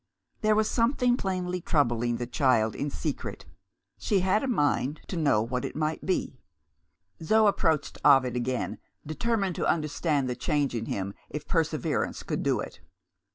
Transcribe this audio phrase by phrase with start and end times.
[0.41, 3.45] There was something plainly troubling the child in secret;
[3.99, 6.39] she had a mind to know what it might be.
[7.21, 12.59] Zo approached Ovid again, determined to understand the change in him if perseverance could do
[12.59, 12.79] it.